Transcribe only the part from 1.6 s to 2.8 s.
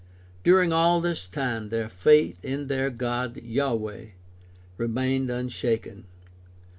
their faith in